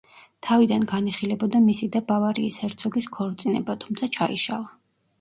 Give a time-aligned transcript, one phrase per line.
[0.45, 4.73] თავიდან განიხილებოდა მისი და ბავარიის ჰერცოგის ქორწინება, თუმცა ჩაიშალა.